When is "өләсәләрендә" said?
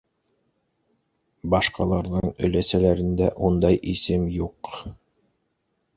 2.47-3.31